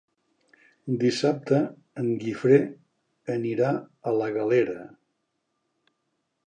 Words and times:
Dissabte 1.03 1.59
en 2.03 2.09
Guifré 2.23 2.57
anirà 3.37 3.71
a 4.13 4.19
la 4.23 4.33
Galera. 4.41 4.81